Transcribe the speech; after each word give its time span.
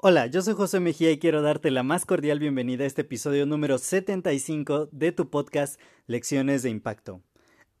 Hola, 0.00 0.26
yo 0.28 0.42
soy 0.42 0.54
José 0.54 0.80
Mejía 0.80 1.10
y 1.10 1.18
quiero 1.18 1.42
darte 1.42 1.70
la 1.70 1.82
más 1.82 2.06
cordial 2.06 2.38
bienvenida 2.38 2.84
a 2.84 2.86
este 2.86 3.02
episodio 3.02 3.46
número 3.46 3.78
75 3.78 4.88
de 4.92 5.12
tu 5.12 5.28
podcast 5.28 5.80
Lecciones 6.06 6.62
de 6.62 6.70
Impacto. 6.70 7.20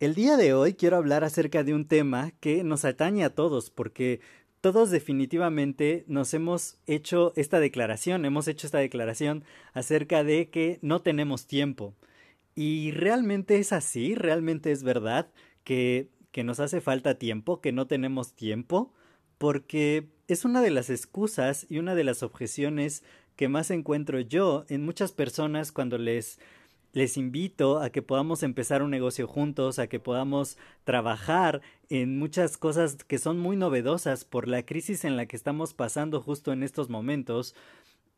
El 0.00 0.14
día 0.14 0.36
de 0.36 0.52
hoy 0.52 0.74
quiero 0.74 0.96
hablar 0.96 1.24
acerca 1.24 1.64
de 1.64 1.74
un 1.74 1.86
tema 1.86 2.32
que 2.40 2.64
nos 2.64 2.84
atañe 2.84 3.24
a 3.24 3.34
todos 3.34 3.70
porque 3.70 4.20
todos 4.60 4.90
definitivamente 4.90 6.04
nos 6.08 6.34
hemos 6.34 6.78
hecho 6.86 7.32
esta 7.36 7.60
declaración, 7.60 8.24
hemos 8.24 8.48
hecho 8.48 8.66
esta 8.66 8.78
declaración 8.78 9.44
acerca 9.72 10.24
de 10.24 10.50
que 10.50 10.80
no 10.82 11.00
tenemos 11.02 11.46
tiempo. 11.46 11.94
Y 12.54 12.90
realmente 12.90 13.58
es 13.58 13.72
así, 13.72 14.14
realmente 14.16 14.72
es 14.72 14.82
verdad 14.82 15.30
que, 15.62 16.08
que 16.38 16.44
nos 16.44 16.60
hace 16.60 16.80
falta 16.80 17.16
tiempo, 17.16 17.60
que 17.60 17.72
no 17.72 17.88
tenemos 17.88 18.32
tiempo 18.32 18.92
porque 19.38 20.06
es 20.28 20.44
una 20.44 20.62
de 20.62 20.70
las 20.70 20.88
excusas 20.88 21.66
y 21.68 21.78
una 21.78 21.96
de 21.96 22.04
las 22.04 22.22
objeciones 22.22 23.02
que 23.34 23.48
más 23.48 23.72
encuentro 23.72 24.20
yo 24.20 24.64
en 24.68 24.84
muchas 24.84 25.10
personas 25.10 25.72
cuando 25.72 25.98
les 25.98 26.38
les 26.92 27.16
invito 27.16 27.80
a 27.80 27.90
que 27.90 28.02
podamos 28.02 28.44
empezar 28.44 28.84
un 28.84 28.92
negocio 28.92 29.26
juntos, 29.26 29.80
a 29.80 29.88
que 29.88 29.98
podamos 29.98 30.58
trabajar 30.84 31.60
en 31.90 32.20
muchas 32.20 32.56
cosas 32.56 32.94
que 33.02 33.18
son 33.18 33.40
muy 33.40 33.56
novedosas 33.56 34.24
por 34.24 34.46
la 34.46 34.64
crisis 34.64 35.04
en 35.04 35.16
la 35.16 35.26
que 35.26 35.34
estamos 35.34 35.74
pasando 35.74 36.20
justo 36.20 36.52
en 36.52 36.62
estos 36.62 36.88
momentos. 36.88 37.56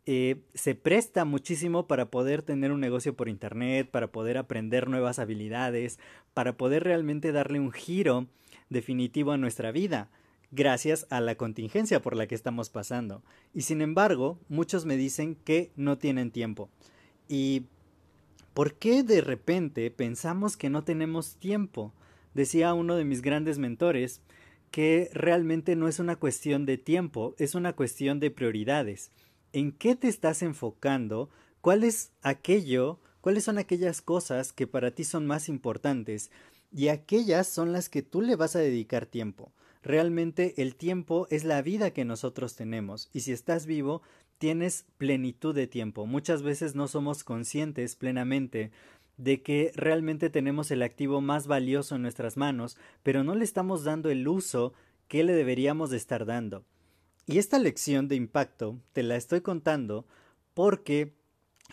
Eh, 0.06 0.40
se 0.54 0.74
presta 0.74 1.24
muchísimo 1.24 1.86
para 1.86 2.10
poder 2.10 2.42
tener 2.42 2.72
un 2.72 2.80
negocio 2.80 3.14
por 3.14 3.28
internet, 3.28 3.90
para 3.90 4.08
poder 4.08 4.38
aprender 4.38 4.88
nuevas 4.88 5.18
habilidades, 5.18 5.98
para 6.34 6.56
poder 6.56 6.84
realmente 6.84 7.32
darle 7.32 7.60
un 7.60 7.72
giro 7.72 8.26
definitivo 8.70 9.32
a 9.32 9.36
nuestra 9.36 9.72
vida 9.72 10.10
gracias 10.50 11.06
a 11.10 11.20
la 11.20 11.36
contingencia 11.36 12.00
por 12.00 12.16
la 12.16 12.26
que 12.26 12.34
estamos 12.34 12.70
pasando. 12.70 13.22
Y 13.54 13.62
sin 13.62 13.82
embargo, 13.82 14.38
muchos 14.48 14.84
me 14.84 14.96
dicen 14.96 15.36
que 15.36 15.70
no 15.76 15.98
tienen 15.98 16.30
tiempo. 16.30 16.70
¿Y 17.28 17.66
por 18.54 18.74
qué 18.74 19.02
de 19.02 19.20
repente 19.20 19.90
pensamos 19.90 20.56
que 20.56 20.70
no 20.70 20.82
tenemos 20.82 21.36
tiempo? 21.36 21.92
Decía 22.34 22.74
uno 22.74 22.96
de 22.96 23.04
mis 23.04 23.22
grandes 23.22 23.58
mentores 23.58 24.22
que 24.70 25.10
realmente 25.12 25.76
no 25.76 25.88
es 25.88 25.98
una 25.98 26.16
cuestión 26.16 26.64
de 26.64 26.78
tiempo, 26.78 27.34
es 27.38 27.54
una 27.54 27.72
cuestión 27.74 28.20
de 28.20 28.30
prioridades. 28.30 29.10
¿En 29.52 29.72
qué 29.72 29.96
te 29.96 30.06
estás 30.06 30.42
enfocando? 30.42 31.28
¿Cuál 31.60 31.82
es 31.82 32.12
aquello? 32.22 33.00
¿Cuáles 33.20 33.44
son 33.44 33.58
aquellas 33.58 34.00
cosas 34.00 34.52
que 34.52 34.68
para 34.68 34.92
ti 34.92 35.02
son 35.02 35.26
más 35.26 35.48
importantes? 35.48 36.30
Y 36.70 36.86
aquellas 36.86 37.48
son 37.48 37.72
las 37.72 37.88
que 37.88 38.02
tú 38.02 38.20
le 38.20 38.36
vas 38.36 38.54
a 38.54 38.60
dedicar 38.60 39.06
tiempo. 39.06 39.52
Realmente 39.82 40.62
el 40.62 40.76
tiempo 40.76 41.26
es 41.30 41.42
la 41.42 41.62
vida 41.62 41.90
que 41.90 42.04
nosotros 42.04 42.54
tenemos 42.54 43.08
y 43.12 43.20
si 43.20 43.32
estás 43.32 43.66
vivo 43.66 44.02
tienes 44.38 44.84
plenitud 44.98 45.54
de 45.54 45.66
tiempo. 45.66 46.06
Muchas 46.06 46.42
veces 46.42 46.76
no 46.76 46.86
somos 46.86 47.24
conscientes 47.24 47.96
plenamente 47.96 48.70
de 49.16 49.42
que 49.42 49.72
realmente 49.74 50.30
tenemos 50.30 50.70
el 50.70 50.82
activo 50.82 51.20
más 51.20 51.48
valioso 51.48 51.96
en 51.96 52.02
nuestras 52.02 52.36
manos, 52.36 52.76
pero 53.02 53.24
no 53.24 53.34
le 53.34 53.44
estamos 53.44 53.82
dando 53.82 54.10
el 54.10 54.28
uso 54.28 54.74
que 55.08 55.24
le 55.24 55.32
deberíamos 55.32 55.90
de 55.90 55.96
estar 55.96 56.24
dando. 56.24 56.64
Y 57.30 57.38
esta 57.38 57.60
lección 57.60 58.08
de 58.08 58.16
impacto 58.16 58.80
te 58.92 59.04
la 59.04 59.14
estoy 59.14 59.40
contando 59.40 60.04
porque 60.52 61.14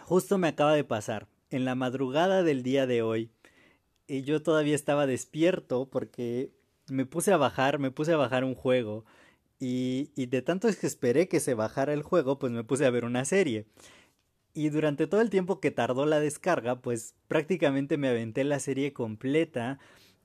justo 0.04 0.38
me 0.38 0.50
acaba 0.50 0.74
de 0.74 0.84
pasar. 0.84 1.28
En 1.50 1.66
la 1.66 1.74
madrugada 1.74 2.44
del 2.44 2.62
día 2.62 2.86
de 2.86 3.02
hoy, 3.02 3.32
y 4.06 4.22
yo 4.22 4.44
todavía 4.44 4.76
estaba 4.76 5.08
despierto 5.08 5.90
porque 5.90 6.52
me 6.90 7.08
puse 7.08 7.34
a 7.34 7.38
bajar, 7.38 7.80
me 7.80 7.90
puse 7.90 8.14
a 8.14 8.18
bajar 8.18 8.44
un 8.44 8.54
juego. 8.54 9.04
Y, 9.60 10.12
y 10.16 10.28
de 10.28 10.44
tanto 10.44 10.68
es 10.68 10.78
que 10.78 10.86
esperé 10.86 11.28
que 11.28 11.40
se 11.40 11.56
bajara 11.56 11.92
el 11.94 12.04
juego, 12.04 12.38
pues 12.38 12.52
me 12.52 12.64
puse 12.64 12.86
a 12.86 12.92
ver 12.92 13.04
una 13.04 13.26
serie. 13.26 13.66
Y 14.54 14.70
durante 14.70 15.08
todo 15.08 15.22
el 15.22 15.32
tiempo 15.32 15.60
que 15.60 15.72
tardó 15.72 16.06
la 16.06 16.20
descarga, 16.20 16.82
pues 16.84 17.16
prácticamente 17.28 17.98
me 17.98 18.10
aventé 18.10 18.44
la 18.44 18.60
serie 18.60 18.94
completa. 18.94 19.80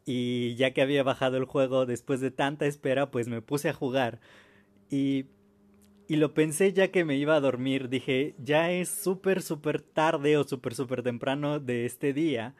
Y 0.04 0.56
ya 0.56 0.74
que 0.74 0.82
había 0.82 1.02
bajado 1.02 1.38
el 1.38 1.46
juego 1.46 1.86
después 1.86 2.20
de 2.20 2.30
tanta 2.30 2.66
espera, 2.66 3.10
pues 3.10 3.28
me 3.28 3.40
puse 3.40 3.70
a 3.70 3.72
jugar. 3.72 4.20
Y, 4.92 5.24
y 6.06 6.16
lo 6.16 6.34
pensé 6.34 6.74
ya 6.74 6.88
que 6.88 7.06
me 7.06 7.16
iba 7.16 7.34
a 7.34 7.40
dormir. 7.40 7.88
Dije, 7.88 8.34
ya 8.38 8.70
es 8.70 8.90
súper, 8.90 9.40
súper 9.40 9.80
tarde 9.80 10.36
o 10.36 10.44
súper, 10.44 10.74
súper 10.74 11.02
temprano 11.02 11.60
de 11.60 11.86
este 11.86 12.12
día 12.12 12.54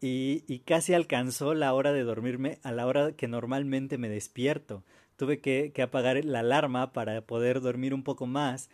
y, 0.00 0.60
casi 0.60 0.94
alcanzó 0.94 1.52
la 1.54 1.74
hora 1.74 1.92
de 1.92 2.02
dormirme 2.02 2.58
a 2.62 2.72
la 2.72 2.86
hora 2.86 3.12
que 3.12 3.28
normalmente 3.28 3.98
me 3.98 4.08
despierto. 4.08 4.82
Tuve 5.16 5.40
que, 5.40 5.72
que 5.74 5.82
apagar 5.82 6.24
la 6.24 6.40
alarma 6.40 6.92
para 6.92 7.20
poder 7.26 7.60
dormir 7.60 7.92
un 7.92 8.02
poco 8.02 8.26
más. 8.26 8.70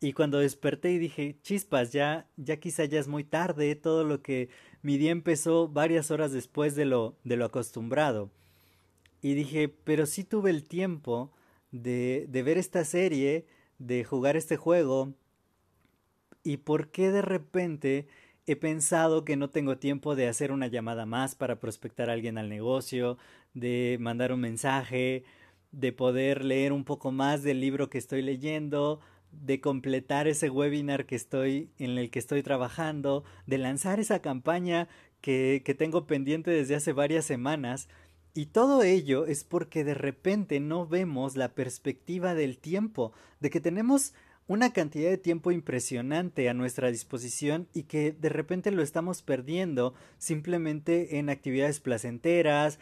Y 0.00 0.12
cuando 0.12 0.38
desperté 0.38 0.92
y 0.92 0.98
dije, 0.98 1.36
chispas, 1.42 1.92
ya, 1.92 2.26
ya 2.36 2.58
quizá 2.58 2.84
ya 2.86 2.98
es 3.00 3.08
muy 3.08 3.24
tarde, 3.24 3.74
todo 3.76 4.04
lo 4.04 4.22
que 4.22 4.48
mi 4.82 4.98
día 4.98 5.12
empezó 5.12 5.68
varias 5.68 6.10
horas 6.10 6.32
después 6.32 6.74
de 6.74 6.86
lo, 6.86 7.16
de 7.24 7.36
lo 7.36 7.44
acostumbrado. 7.44 8.30
Y 9.22 9.34
dije, 9.34 9.68
pero 9.68 10.06
sí 10.06 10.24
tuve 10.24 10.50
el 10.50 10.64
tiempo 10.64 11.32
de, 11.72 12.26
de 12.28 12.42
ver 12.42 12.58
esta 12.58 12.84
serie, 12.84 13.46
de 13.78 14.04
jugar 14.04 14.36
este 14.36 14.56
juego, 14.56 15.14
y 16.42 16.58
por 16.58 16.90
qué 16.90 17.10
de 17.10 17.22
repente 17.22 18.06
he 18.46 18.56
pensado 18.56 19.24
que 19.24 19.36
no 19.36 19.50
tengo 19.50 19.76
tiempo 19.78 20.16
de 20.16 20.28
hacer 20.28 20.52
una 20.52 20.68
llamada 20.68 21.04
más 21.04 21.34
para 21.34 21.60
prospectar 21.60 22.08
a 22.08 22.14
alguien 22.14 22.38
al 22.38 22.48
negocio, 22.48 23.18
de 23.52 23.98
mandar 24.00 24.32
un 24.32 24.40
mensaje, 24.40 25.24
de 25.72 25.92
poder 25.92 26.44
leer 26.44 26.72
un 26.72 26.84
poco 26.84 27.12
más 27.12 27.42
del 27.42 27.60
libro 27.60 27.90
que 27.90 27.98
estoy 27.98 28.22
leyendo, 28.22 29.00
de 29.32 29.60
completar 29.60 30.26
ese 30.26 30.48
webinar 30.48 31.04
que 31.04 31.14
estoy 31.14 31.70
en 31.78 31.98
el 31.98 32.10
que 32.10 32.18
estoy 32.18 32.42
trabajando, 32.42 33.24
de 33.46 33.58
lanzar 33.58 34.00
esa 34.00 34.22
campaña 34.22 34.88
que, 35.20 35.62
que 35.64 35.74
tengo 35.74 36.06
pendiente 36.06 36.50
desde 36.50 36.74
hace 36.76 36.94
varias 36.94 37.26
semanas. 37.26 37.88
Y 38.34 38.46
todo 38.46 38.82
ello 38.82 39.26
es 39.26 39.44
porque 39.44 39.84
de 39.84 39.94
repente 39.94 40.60
no 40.60 40.86
vemos 40.86 41.36
la 41.36 41.54
perspectiva 41.54 42.34
del 42.34 42.58
tiempo, 42.58 43.12
de 43.40 43.50
que 43.50 43.60
tenemos 43.60 44.14
una 44.48 44.72
cantidad 44.72 45.10
de 45.10 45.18
tiempo 45.18 45.52
impresionante 45.52 46.48
a 46.48 46.54
nuestra 46.54 46.90
disposición 46.90 47.68
y 47.74 47.82
que 47.82 48.12
de 48.12 48.28
repente 48.30 48.70
lo 48.70 48.82
estamos 48.82 49.22
perdiendo 49.22 49.94
simplemente 50.16 51.18
en 51.18 51.28
actividades 51.28 51.80
placenteras, 51.80 52.78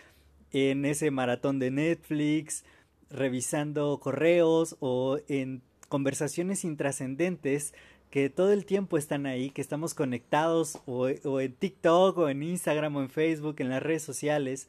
en 0.52 0.84
ese 0.84 1.10
maratón 1.10 1.58
de 1.58 1.72
Netflix, 1.72 2.64
revisando 3.10 3.98
correos 3.98 4.76
o 4.78 5.18
en 5.28 5.62
conversaciones 5.88 6.64
intrascendentes 6.64 7.74
que 8.10 8.30
todo 8.30 8.52
el 8.52 8.64
tiempo 8.64 8.96
están 8.96 9.26
ahí, 9.26 9.50
que 9.50 9.60
estamos 9.60 9.92
conectados 9.92 10.80
o, 10.86 11.08
o, 11.24 11.40
en 11.40 11.52
TikTok 11.52 12.16
o 12.16 12.28
en 12.28 12.42
Instagram 12.44 12.96
o 12.96 13.02
en 13.02 13.10
Facebook, 13.10 13.56
en 13.58 13.70
las 13.70 13.82
redes 13.82 14.02
sociales, 14.02 14.68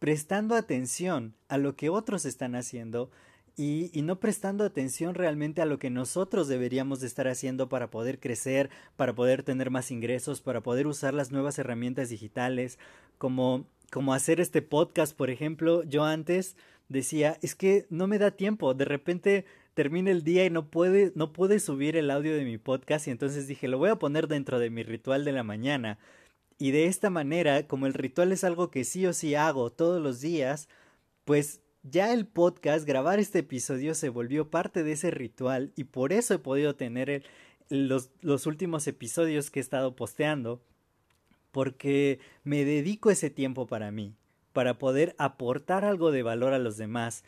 prestando 0.00 0.56
atención 0.56 1.34
a 1.48 1.58
lo 1.58 1.76
que 1.76 1.90
otros 1.90 2.24
están 2.24 2.56
haciendo 2.56 3.10
y, 3.56 3.90
no 4.02 4.18
prestando 4.18 4.64
atención 4.64 5.14
realmente 5.14 5.60
a 5.60 5.66
lo 5.66 5.78
que 5.78 5.90
nosotros 5.90 6.48
deberíamos 6.48 7.00
de 7.00 7.06
estar 7.06 7.28
haciendo 7.28 7.68
para 7.68 7.90
poder 7.90 8.18
crecer, 8.18 8.70
para 8.96 9.14
poder 9.14 9.42
tener 9.42 9.70
más 9.70 9.90
ingresos, 9.90 10.40
para 10.40 10.62
poder 10.62 10.86
usar 10.86 11.12
las 11.12 11.30
nuevas 11.30 11.58
herramientas 11.58 12.08
digitales, 12.08 12.78
como, 13.18 13.66
como 13.92 14.14
hacer 14.14 14.40
este 14.40 14.62
podcast, 14.62 15.14
por 15.14 15.28
ejemplo, 15.28 15.82
yo 15.82 16.04
antes 16.04 16.56
decía, 16.88 17.36
es 17.42 17.54
que 17.54 17.86
no 17.90 18.06
me 18.06 18.18
da 18.18 18.30
tiempo, 18.30 18.72
de 18.72 18.86
repente 18.86 19.44
termina 19.74 20.10
el 20.10 20.24
día 20.24 20.46
y 20.46 20.50
no 20.50 20.70
puede, 20.70 21.12
no 21.14 21.34
puede 21.34 21.60
subir 21.60 21.96
el 21.96 22.10
audio 22.10 22.34
de 22.34 22.44
mi 22.46 22.56
podcast 22.56 23.06
y 23.06 23.10
entonces 23.10 23.46
dije, 23.46 23.68
lo 23.68 23.76
voy 23.76 23.90
a 23.90 23.98
poner 23.98 24.26
dentro 24.26 24.58
de 24.58 24.70
mi 24.70 24.82
ritual 24.82 25.26
de 25.26 25.32
la 25.32 25.42
mañana. 25.42 25.98
Y 26.60 26.72
de 26.72 26.84
esta 26.84 27.08
manera, 27.08 27.66
como 27.66 27.86
el 27.86 27.94
ritual 27.94 28.32
es 28.32 28.44
algo 28.44 28.70
que 28.70 28.84
sí 28.84 29.06
o 29.06 29.14
sí 29.14 29.34
hago 29.34 29.70
todos 29.70 30.00
los 30.00 30.20
días, 30.20 30.68
pues 31.24 31.62
ya 31.82 32.12
el 32.12 32.26
podcast, 32.26 32.86
grabar 32.86 33.18
este 33.18 33.38
episodio 33.38 33.94
se 33.94 34.10
volvió 34.10 34.50
parte 34.50 34.84
de 34.84 34.92
ese 34.92 35.10
ritual 35.10 35.72
y 35.74 35.84
por 35.84 36.12
eso 36.12 36.34
he 36.34 36.38
podido 36.38 36.76
tener 36.76 37.24
los, 37.70 38.10
los 38.20 38.44
últimos 38.46 38.86
episodios 38.86 39.50
que 39.50 39.58
he 39.58 39.62
estado 39.62 39.96
posteando 39.96 40.60
porque 41.50 42.20
me 42.44 42.66
dedico 42.66 43.10
ese 43.10 43.30
tiempo 43.30 43.66
para 43.66 43.90
mí. 43.90 44.14
para 44.52 44.76
poder 44.78 45.14
aportar 45.16 45.86
algo 45.86 46.12
de 46.12 46.22
valor 46.22 46.52
a 46.52 46.58
los 46.58 46.76
demás. 46.76 47.24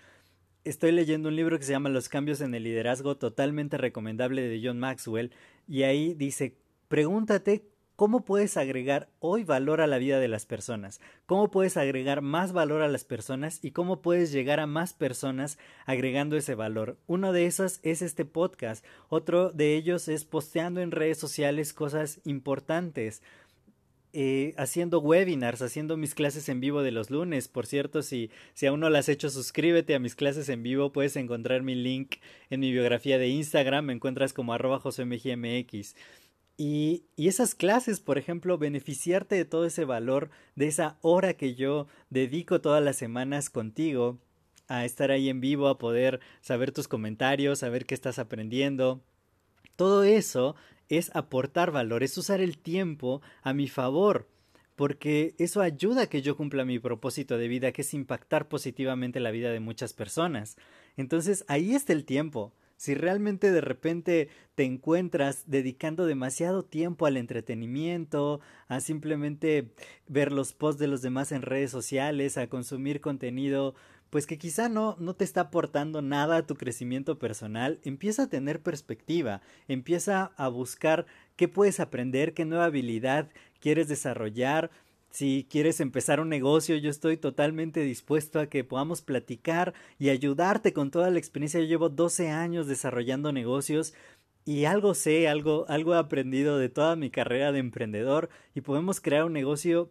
Estoy 0.65 0.93
leyendo 0.93 1.31
un 1.31 1.37
libro 1.37 1.59
que 1.59 1.65
se 1.65 1.73
llama 1.73 1.89
Los 1.89 2.11
cambios 2.11 2.43
en 2.43 2.55
el 2.55 2.65
liderazgo, 2.65 3.17
totalmente 3.17 3.79
recomendable 3.79 4.43
de 4.43 4.61
John 4.63 4.79
Maxwell, 4.79 5.33
y 5.67 5.85
ahí 5.85 6.13
dice, 6.15 6.59
pregúntate 6.89 7.72
¿Cómo 7.97 8.25
puedes 8.25 8.57
agregar 8.57 9.11
hoy 9.21 9.45
valor 9.45 9.81
a 9.81 9.87
la 9.87 9.99
vida 9.99 10.19
de 10.19 10.29
las 10.29 10.47
personas? 10.47 11.01
¿Cómo 11.27 11.51
puedes 11.51 11.77
agregar 11.77 12.23
más 12.23 12.53
valor 12.53 12.83
a 12.83 12.89
las 12.89 13.05
personas? 13.05 13.59
¿Y 13.63 13.73
cómo 13.73 14.01
puedes 14.01 14.33
llegar 14.33 14.61
a 14.61 14.67
más 14.67 14.95
personas 14.95 15.59
agregando 15.85 16.37
ese 16.37 16.55
valor? 16.55 16.97
Uno 17.07 17.33
de 17.33 17.47
esos 17.47 17.81
es 17.83 18.01
este 18.01 18.25
podcast. 18.25 18.85
Otro 19.09 19.51
de 19.51 19.77
ellos 19.77 20.09
es 20.09 20.25
posteando 20.25 20.81
en 20.81 20.91
redes 20.91 21.19
sociales 21.19 21.75
cosas 21.75 22.21
importantes. 22.25 23.23
Eh, 24.15 24.53
haciendo 24.59 25.01
webinars, 25.01 25.63
haciendo 25.63 25.97
mis 25.97 26.15
clases 26.15 26.49
en 26.51 26.61
vivo 26.61 26.83
de 26.83 26.93
los 26.93 27.11
lunes. 27.11 27.49
Por 27.49 27.67
cierto, 27.67 28.03
si, 28.03 28.31
si 28.53 28.67
aún 28.67 28.81
no 28.81 28.91
las 28.91 29.07
has 29.07 29.09
hecho, 29.11 29.31
suscríbete 29.31 29.95
a 29.95 29.99
mis 29.99 30.15
clases 30.15 30.49
en 30.49 30.63
vivo. 30.63 30.93
Puedes 30.93 31.17
encontrar 31.17 31.63
mi 31.63 31.75
link 31.75 32.17
en 32.51 32.61
mi 32.61 32.73
biografía 32.73 33.17
de 33.19 33.29
Instagram. 33.29 33.87
Me 33.87 33.93
encuentras 33.95 34.33
como 34.33 34.53
arroba 34.53 34.81
josemgmx. 34.81 35.95
Y, 36.65 37.07
esas 37.17 37.57
clases, 37.57 37.99
por 37.99 38.19
ejemplo, 38.19 38.57
beneficiarte 38.57 39.35
de 39.35 39.45
todo 39.45 39.67
ese 39.67 39.85
valor, 39.85 40.31
de 40.55 40.69
esa 40.69 40.97
hora 41.01 41.35
que 41.35 41.57
yo 41.57 41.89
dedico 42.09 42.61
todas 42.61 42.81
las 42.81 42.95
semanas 42.95 43.51
contigo, 43.51 44.21
a 44.69 44.85
estar 44.85 45.11
ahí 45.11 45.29
en 45.29 45.41
vivo, 45.41 45.67
a 45.67 45.79
poder 45.79 46.21
saber 46.41 46.71
tus 46.71 46.87
comentarios, 46.87 47.59
saber 47.59 47.85
qué 47.85 47.97
estás 47.97 48.21
aprendiendo. 48.21 49.03
Todo 49.75 50.05
eso 50.05 50.55
es 50.89 51.11
aportar 51.17 51.73
valor, 51.73 52.05
es 52.05 52.17
usar 52.17 52.41
el 52.41 52.57
tiempo 52.59 53.23
a 53.43 53.53
mi 53.53 53.67
favor, 53.67 54.29
porque 54.77 55.35
eso 55.39 55.63
ayuda 55.63 56.03
a 56.03 56.07
que 56.07 56.23
yo 56.23 56.37
cumpla 56.37 56.65
mi 56.65 56.79
propósito 56.79 57.39
de 57.39 57.49
vida, 57.49 57.73
que 57.73 57.83
es 57.83 57.93
impactar 57.93 58.47
positivamente 58.47 59.19
la 59.19 59.33
vida 59.33 59.51
de 59.51 59.59
muchas 59.59 59.95
personas. 59.95 60.57
Entonces 60.97 61.45
ahí 61.49 61.75
está 61.75 61.93
el 61.93 62.05
tiempo. 62.05 62.53
Si 62.83 62.95
realmente 62.95 63.53
de 63.53 63.61
repente 63.61 64.29
te 64.57 64.65
encuentras 64.65 65.45
dedicando 65.47 66.05
demasiado 66.05 66.65
tiempo 66.65 67.07
al 67.07 67.17
entretenimiento, 67.17 68.41
a 68.67 68.81
simplemente 68.81 69.73
ver 70.09 70.33
los 70.33 70.53
posts 70.53 70.81
de 70.81 70.89
los 70.89 71.01
demás 71.01 71.31
en 71.31 71.43
redes 71.43 71.71
sociales, 71.71 72.37
a 72.37 72.49
consumir 72.49 73.01
contenido, 73.01 73.77
pues 74.11 74.27
que 74.27 74.37
quizá 74.37 74.69
no, 74.69 74.97
no 74.99 75.15
te 75.15 75.23
está 75.23 75.43
aportando 75.43 76.03
nada 76.03 76.39
a 76.39 76.47
tu 76.49 76.57
crecimiento 76.57 77.21
personal, 77.21 77.79
empieza 77.85 78.25
a 78.25 78.29
tener 78.29 78.61
perspectiva, 78.61 79.43
empieza 79.69 80.33
a 80.37 80.49
buscar 80.49 81.07
qué 81.37 81.47
puedes 81.47 81.79
aprender, 81.79 82.35
qué 82.35 82.45
nueva 82.45 82.65
habilidad 82.65 83.31
quieres 83.61 83.87
desarrollar, 83.87 84.73
si 85.13 85.47
quieres 85.51 85.81
empezar 85.81 86.21
un 86.21 86.31
negocio, 86.31 86.77
yo 86.77 86.89
estoy 86.89 87.19
totalmente 87.19 87.81
dispuesto 87.81 88.41
a 88.41 88.47
que 88.47 88.65
podamos 88.65 89.03
platicar 89.03 89.75
y 89.99 90.09
ayudarte 90.09 90.73
con 90.73 90.91
toda 90.91 91.11
la 91.11 91.19
experiencia. 91.19 91.61
Yo 91.61 91.67
llevo 91.67 91.91
12 91.91 92.31
años 92.31 92.67
desarrollando 92.67 93.31
negocios 93.31 93.93
y 94.47 94.65
algo 94.65 94.95
sé, 94.95 95.29
algo, 95.29 95.67
algo 95.69 95.95
he 95.95 95.99
aprendido 95.99 96.59
de 96.59 96.71
toda 96.71 96.97
mi 96.97 97.11
carrera 97.11 97.53
de 97.53 97.59
emprendedor 97.59 98.31
y 98.55 98.63
podemos 98.63 99.01
crear 99.03 99.25
un 99.25 99.35
negocio 99.35 99.91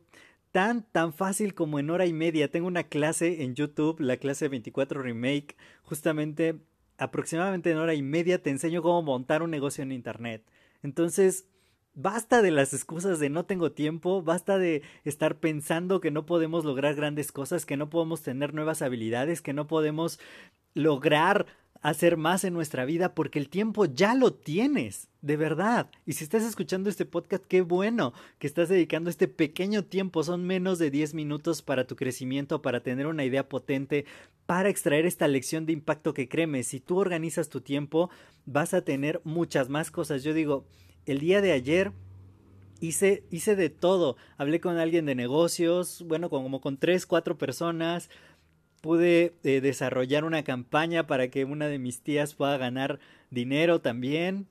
tan, 0.51 0.83
tan 0.91 1.13
fácil 1.13 1.53
como 1.53 1.77
en 1.77 1.91
hora 1.91 2.07
y 2.07 2.13
media. 2.13 2.49
Tengo 2.49 2.67
una 2.67 2.83
clase 2.83 3.43
en 3.43 3.53
YouTube, 3.53 3.99
la 4.01 4.17
clase 4.17 4.47
24 4.47 5.03
Remake, 5.03 5.55
justamente 5.83 6.59
aproximadamente 6.97 7.71
en 7.71 7.77
hora 7.77 7.93
y 7.93 8.01
media 8.01 8.41
te 8.41 8.49
enseño 8.49 8.81
cómo 8.81 9.03
montar 9.03 9.43
un 9.43 9.51
negocio 9.51 9.83
en 9.83 9.91
Internet. 9.91 10.43
Entonces, 10.83 11.47
Basta 11.93 12.41
de 12.41 12.51
las 12.51 12.73
excusas 12.73 13.19
de 13.19 13.29
no 13.29 13.45
tengo 13.45 13.73
tiempo, 13.73 14.21
basta 14.21 14.57
de 14.57 14.81
estar 15.03 15.39
pensando 15.39 15.99
que 15.99 16.09
no 16.09 16.25
podemos 16.25 16.63
lograr 16.63 16.95
grandes 16.95 17.33
cosas, 17.33 17.65
que 17.65 17.75
no 17.75 17.89
podemos 17.89 18.21
tener 18.21 18.53
nuevas 18.53 18.81
habilidades, 18.81 19.41
que 19.41 19.51
no 19.51 19.67
podemos 19.67 20.17
lograr 20.73 21.47
hacer 21.81 22.15
más 22.15 22.43
en 22.43 22.53
nuestra 22.53 22.85
vida 22.85 23.13
porque 23.13 23.39
el 23.39 23.49
tiempo 23.49 23.85
ya 23.85 24.13
lo 24.15 24.33
tienes, 24.33 25.09
de 25.21 25.35
verdad. 25.35 25.89
Y 26.05 26.13
si 26.13 26.23
estás 26.23 26.43
escuchando 26.43 26.89
este 26.89 27.05
podcast, 27.05 27.43
qué 27.45 27.61
bueno 27.61 28.13
que 28.37 28.47
estás 28.47 28.69
dedicando 28.69 29.09
este 29.09 29.27
pequeño 29.27 29.83
tiempo, 29.83 30.23
son 30.23 30.45
menos 30.45 30.79
de 30.79 30.91
10 30.91 31.13
minutos 31.13 31.61
para 31.61 31.87
tu 31.87 31.95
crecimiento, 31.95 32.61
para 32.61 32.83
tener 32.83 33.07
una 33.07 33.25
idea 33.25 33.49
potente, 33.49 34.05
para 34.45 34.69
extraer 34.69 35.05
esta 35.05 35.27
lección 35.27 35.65
de 35.65 35.73
impacto 35.73 36.13
que 36.13 36.29
créeme, 36.29 36.63
si 36.63 36.79
tú 36.79 36.99
organizas 36.99 37.49
tu 37.49 37.61
tiempo, 37.61 38.09
vas 38.45 38.73
a 38.73 38.83
tener 38.83 39.19
muchas 39.23 39.69
más 39.69 39.91
cosas. 39.91 40.23
Yo 40.23 40.33
digo, 40.33 40.65
el 41.05 41.19
día 41.19 41.41
de 41.41 41.51
ayer 41.51 41.91
hice, 42.81 43.23
hice 43.31 43.55
de 43.55 43.69
todo. 43.69 44.17
Hablé 44.37 44.59
con 44.59 44.77
alguien 44.77 45.05
de 45.05 45.15
negocios, 45.15 46.03
bueno, 46.07 46.29
como 46.29 46.59
con 46.59 46.77
tres, 46.77 47.05
cuatro 47.05 47.37
personas. 47.37 48.09
Pude 48.81 49.35
eh, 49.43 49.61
desarrollar 49.61 50.23
una 50.25 50.43
campaña 50.43 51.07
para 51.07 51.29
que 51.29 51.45
una 51.45 51.67
de 51.67 51.79
mis 51.79 52.01
tías 52.01 52.33
pueda 52.33 52.57
ganar 52.57 52.99
dinero 53.29 53.79
también. 53.79 54.47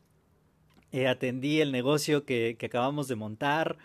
Eh, 0.92 1.06
atendí 1.06 1.60
el 1.60 1.72
negocio 1.72 2.24
que, 2.24 2.56
acabamos 2.62 3.08
de 3.08 3.16
montar. 3.16 3.76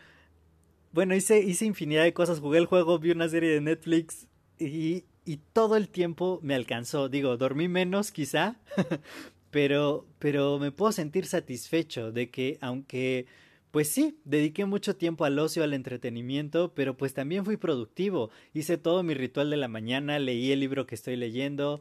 Bueno, 0.91 1.15
hice, 1.15 1.39
hice 1.39 1.65
infinidad 1.65 2.03
de 2.03 2.13
cosas. 2.13 2.39
Jugué 2.39 2.59
el 2.59 2.67
juego, 2.67 2.99
vi 2.99 3.11
una 3.11 3.27
serie 3.27 3.49
de 3.49 3.61
Netflix 3.61 4.27
y, 4.59 5.03
y 5.25 5.37
todo 5.53 5.75
el 5.75 5.89
tiempo 5.89 6.39
me 6.43 6.55
alcanzó. 6.55 7.09
Digo, 7.09 7.37
dormí 7.37 7.67
menos 7.67 8.11
quizá, 8.11 8.57
pero, 9.55 10.05
pero 10.19 10.59
me 10.59 10.73
puedo 10.73 10.91
sentir 10.91 11.25
satisfecho 11.25 12.11
de 12.11 12.29
que 12.29 12.57
aunque 12.59 13.25
pues 13.71 13.87
sí, 13.87 14.19
dediqué 14.25 14.65
mucho 14.65 14.97
tiempo 14.97 15.23
al 15.23 15.39
ocio, 15.39 15.63
al 15.63 15.73
entretenimiento, 15.73 16.73
pero 16.73 16.97
pues 16.97 17.13
también 17.13 17.45
fui 17.45 17.55
productivo. 17.55 18.31
Hice 18.53 18.77
todo 18.77 19.01
mi 19.01 19.13
ritual 19.13 19.49
de 19.49 19.55
la 19.55 19.69
mañana, 19.69 20.19
leí 20.19 20.51
el 20.51 20.59
libro 20.59 20.85
que 20.85 20.95
estoy 20.95 21.15
leyendo, 21.15 21.79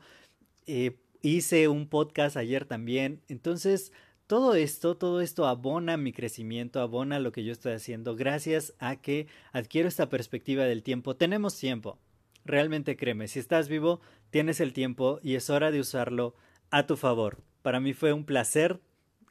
eh, 0.69 1.01
hice 1.21 1.67
un 1.67 1.89
podcast 1.89 2.37
ayer 2.37 2.65
también. 2.65 3.23
Entonces, 3.27 3.91
todo 4.29 4.55
esto, 4.55 4.97
todo 4.97 5.21
esto 5.21 5.45
abona 5.45 5.97
mi 5.97 6.13
crecimiento, 6.13 6.79
abona 6.79 7.19
lo 7.19 7.33
que 7.33 7.43
yo 7.43 7.51
estoy 7.51 7.73
haciendo 7.73 8.15
gracias 8.15 8.75
a 8.79 9.03
que 9.03 9.27
adquiero 9.51 9.89
esta 9.89 10.09
perspectiva 10.09 10.63
del 10.63 10.85
tiempo. 10.85 11.17
Tenemos 11.17 11.59
tiempo. 11.59 11.99
Realmente 12.45 12.97
créeme, 12.97 13.27
si 13.27 13.41
estás 13.41 13.69
vivo, 13.69 14.01
tienes 14.31 14.61
el 14.61 14.73
tiempo 14.73 15.19
y 15.25 15.35
es 15.35 15.51
hora 15.51 15.73
de 15.73 15.81
usarlo 15.81 16.37
a 16.71 16.87
tu 16.87 16.97
favor. 16.97 17.43
Para 17.65 17.81
mí 17.81 17.95
fue 17.95 18.13
un 18.13 18.27
placer 18.27 18.79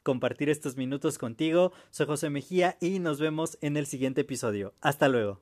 compartir 0.02 0.50
estos 0.50 0.76
minutos 0.76 1.18
contigo. 1.18 1.72
Soy 1.92 2.06
José 2.06 2.30
Mejía 2.30 2.76
y 2.80 2.98
nos 2.98 3.20
vemos 3.20 3.58
en 3.60 3.76
el 3.76 3.86
siguiente 3.86 4.22
episodio. 4.22 4.74
Hasta 4.80 5.08
luego. 5.08 5.40